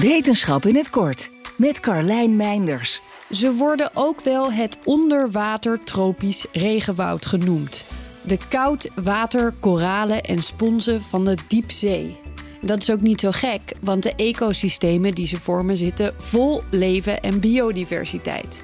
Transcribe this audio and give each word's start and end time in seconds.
Wetenschap 0.00 0.64
in 0.64 0.76
het 0.76 0.90
kort 0.90 1.30
met 1.56 1.80
Carlijn 1.80 2.36
Meinders. 2.36 3.00
Ze 3.30 3.52
worden 3.52 3.90
ook 3.94 4.20
wel 4.20 4.52
het 4.52 4.78
onderwater 4.84 5.84
tropisch 5.84 6.46
regenwoud 6.52 7.26
genoemd. 7.26 7.84
De 8.22 8.38
koud 8.48 8.90
water, 8.94 9.54
koralen 9.60 10.22
en 10.22 10.42
sponsen 10.42 11.02
van 11.02 11.24
de 11.24 11.36
diepzee. 11.48 12.16
Dat 12.60 12.82
is 12.82 12.90
ook 12.90 13.00
niet 13.00 13.20
zo 13.20 13.30
gek, 13.30 13.72
want 13.80 14.02
de 14.02 14.14
ecosystemen 14.14 15.14
die 15.14 15.26
ze 15.26 15.40
vormen 15.40 15.76
zitten 15.76 16.14
vol 16.18 16.62
leven 16.70 17.22
en 17.22 17.40
biodiversiteit. 17.40 18.62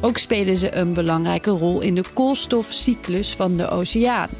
Ook 0.00 0.18
spelen 0.18 0.56
ze 0.56 0.74
een 0.74 0.92
belangrijke 0.92 1.50
rol 1.50 1.80
in 1.80 1.94
de 1.94 2.04
koolstofcyclus 2.12 3.34
van 3.34 3.56
de 3.56 3.68
oceaan. 3.68 4.30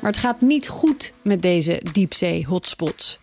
Maar 0.00 0.10
het 0.10 0.20
gaat 0.20 0.40
niet 0.40 0.68
goed 0.68 1.12
met 1.22 1.42
deze 1.42 1.82
diepzee-hotspots. 1.92 3.18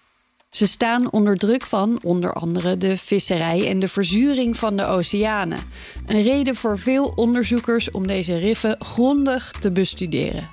Ze 0.55 0.67
staan 0.67 1.11
onder 1.11 1.37
druk 1.37 1.65
van 1.65 1.99
onder 2.03 2.33
andere 2.33 2.77
de 2.77 2.97
visserij 2.97 3.70
en 3.70 3.80
de 3.80 3.88
verzuring 3.88 4.57
van 4.57 4.75
de 4.75 4.85
oceanen. 4.85 5.59
Een 6.05 6.23
reden 6.23 6.55
voor 6.55 6.80
veel 6.80 7.13
onderzoekers 7.16 7.91
om 7.91 8.07
deze 8.07 8.38
riffen 8.38 8.75
grondig 8.80 9.52
te 9.52 9.71
bestuderen. 9.71 10.49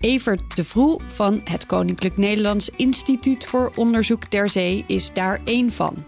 Evert 0.00 0.56
de 0.56 0.64
Vroe 0.64 1.00
van 1.08 1.40
het 1.44 1.66
Koninklijk 1.66 2.16
Nederlands 2.16 2.70
Instituut 2.76 3.44
voor 3.44 3.72
Onderzoek 3.74 4.24
ter 4.24 4.48
Zee 4.50 4.84
is 4.86 5.12
daar 5.12 5.40
één 5.44 5.72
van. 5.72 6.04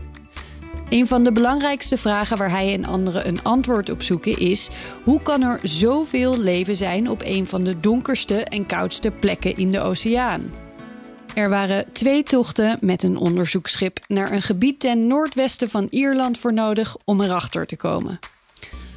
Een 0.88 1.06
van 1.06 1.24
de 1.24 1.32
belangrijkste 1.32 1.96
vragen 1.96 2.36
waar 2.36 2.50
hij 2.50 2.72
en 2.72 2.84
anderen 2.84 3.28
een 3.28 3.42
antwoord 3.42 3.90
op 3.90 4.02
zoeken 4.02 4.38
is: 4.38 4.68
hoe 5.02 5.22
kan 5.22 5.42
er 5.42 5.60
zoveel 5.62 6.38
leven 6.38 6.76
zijn 6.76 7.10
op 7.10 7.22
een 7.24 7.46
van 7.46 7.64
de 7.64 7.80
donkerste 7.80 8.44
en 8.44 8.66
koudste 8.66 9.10
plekken 9.10 9.56
in 9.56 9.70
de 9.70 9.80
oceaan? 9.80 10.63
Er 11.34 11.48
waren 11.48 11.92
twee 11.92 12.22
tochten 12.22 12.78
met 12.80 13.02
een 13.02 13.16
onderzoeksschip 13.16 13.98
naar 14.06 14.32
een 14.32 14.42
gebied 14.42 14.80
ten 14.80 15.06
noordwesten 15.06 15.70
van 15.70 15.86
Ierland 15.90 16.38
voor 16.38 16.52
nodig 16.52 16.96
om 17.04 17.20
erachter 17.20 17.66
te 17.66 17.76
komen. 17.76 18.18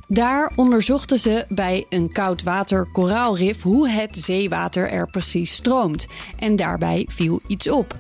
Daar 0.08 0.52
onderzochten 0.56 1.18
ze 1.18 1.46
bij 1.50 1.86
een 1.90 2.12
koudwater 2.12 2.88
koraalrif 2.92 3.62
hoe 3.62 3.90
het 3.90 4.18
zeewater 4.18 4.90
er 4.90 5.10
precies 5.10 5.54
stroomt. 5.54 6.08
En 6.40 6.56
daarbij 6.56 7.06
viel 7.12 7.42
iets 7.48 7.70
op. 7.70 8.00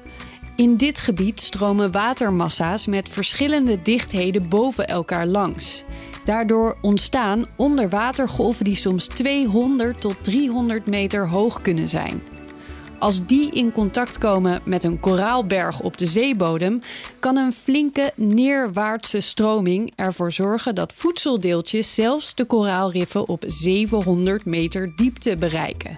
In 0.55 0.77
dit 0.77 0.99
gebied 0.99 1.39
stromen 1.39 1.91
watermassa's 1.91 2.85
met 2.85 3.09
verschillende 3.09 3.81
dichtheden 3.81 4.49
boven 4.49 4.87
elkaar 4.87 5.27
langs. 5.27 5.83
Daardoor 6.25 6.77
ontstaan 6.81 7.45
onderwatergolven 7.55 8.65
die 8.65 8.75
soms 8.75 9.07
200 9.07 10.01
tot 10.01 10.23
300 10.23 10.85
meter 10.85 11.27
hoog 11.27 11.61
kunnen 11.61 11.89
zijn. 11.89 12.21
Als 12.99 13.25
die 13.25 13.51
in 13.51 13.71
contact 13.71 14.17
komen 14.17 14.61
met 14.63 14.83
een 14.83 14.99
koraalberg 14.99 15.81
op 15.81 15.97
de 15.97 16.05
zeebodem, 16.05 16.81
kan 17.19 17.37
een 17.37 17.53
flinke 17.53 18.11
neerwaartse 18.15 19.19
stroming 19.19 19.93
ervoor 19.95 20.31
zorgen 20.31 20.75
dat 20.75 20.93
voedseldeeltjes 20.93 21.93
zelfs 21.95 22.35
de 22.35 22.45
koraalriffen 22.45 23.27
op 23.27 23.43
700 23.47 24.45
meter 24.45 24.93
diepte 24.95 25.37
bereiken. 25.37 25.95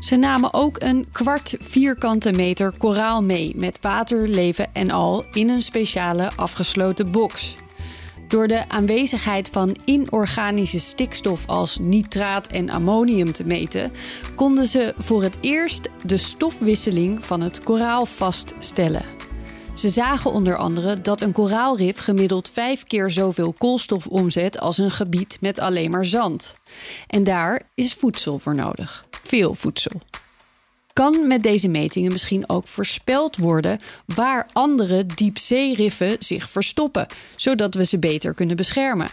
Ze 0.00 0.16
namen 0.16 0.54
ook 0.54 0.82
een 0.82 1.06
kwart 1.12 1.56
vierkante 1.60 2.32
meter 2.32 2.72
koraal 2.78 3.22
mee 3.22 3.52
met 3.56 3.78
water, 3.80 4.28
leven 4.28 4.74
en 4.74 4.90
al 4.90 5.24
in 5.32 5.48
een 5.48 5.62
speciale 5.62 6.30
afgesloten 6.36 7.10
box. 7.10 7.56
Door 8.28 8.48
de 8.48 8.68
aanwezigheid 8.68 9.48
van 9.48 9.76
inorganische 9.84 10.80
stikstof 10.80 11.46
als 11.46 11.78
nitraat 11.78 12.46
en 12.46 12.68
ammonium 12.68 13.32
te 13.32 13.44
meten, 13.44 13.92
konden 14.34 14.66
ze 14.66 14.94
voor 14.98 15.22
het 15.22 15.38
eerst 15.40 15.88
de 16.04 16.16
stofwisseling 16.16 17.24
van 17.24 17.40
het 17.40 17.62
koraal 17.62 18.06
vaststellen. 18.06 19.04
Ze 19.72 19.88
zagen 19.88 20.30
onder 20.30 20.56
andere 20.56 21.00
dat 21.00 21.20
een 21.20 21.32
koraalrif 21.32 21.98
gemiddeld 21.98 22.50
vijf 22.50 22.84
keer 22.84 23.10
zoveel 23.10 23.52
koolstof 23.52 24.06
omzet 24.06 24.60
als 24.60 24.78
een 24.78 24.90
gebied 24.90 25.38
met 25.40 25.58
alleen 25.58 25.90
maar 25.90 26.04
zand. 26.04 26.54
En 27.06 27.24
daar 27.24 27.62
is 27.74 27.94
voedsel 27.94 28.38
voor 28.38 28.54
nodig. 28.54 29.06
Veel 29.22 29.54
voedsel. 29.54 30.00
Kan 30.96 31.26
met 31.26 31.42
deze 31.42 31.68
metingen 31.68 32.12
misschien 32.12 32.48
ook 32.48 32.68
voorspeld 32.68 33.36
worden 33.36 33.80
waar 34.06 34.48
andere 34.52 35.06
diepzeeriffen 35.06 36.16
zich 36.18 36.50
verstoppen, 36.50 37.06
zodat 37.36 37.74
we 37.74 37.84
ze 37.84 37.98
beter 37.98 38.34
kunnen 38.34 38.56
beschermen? 38.56 39.08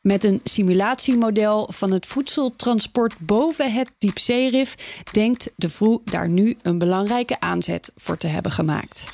Met 0.00 0.24
een 0.24 0.40
simulatiemodel 0.44 1.68
van 1.72 1.92
het 1.92 2.06
voedseltransport 2.06 3.18
boven 3.18 3.72
het 3.72 3.90
diepzeerif 3.98 4.74
denkt 5.12 5.50
de 5.56 5.70
Vroe 5.70 6.00
daar 6.04 6.28
nu 6.28 6.56
een 6.62 6.78
belangrijke 6.78 7.40
aanzet 7.40 7.92
voor 7.96 8.16
te 8.16 8.26
hebben 8.26 8.52
gemaakt. 8.52 9.04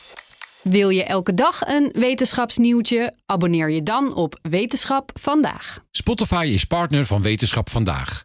Wil 0.63 0.89
je 0.89 1.05
elke 1.05 1.35
dag 1.35 1.61
een 1.67 1.91
wetenschapsnieuwtje? 1.93 3.15
Abonneer 3.27 3.71
je 3.71 3.83
dan 3.83 4.15
op 4.15 4.39
Wetenschap 4.43 5.11
vandaag. 5.21 5.85
Spotify 5.91 6.51
is 6.53 6.65
partner 6.65 7.05
van 7.05 7.23
Wetenschap 7.23 7.71
vandaag. 7.71 8.25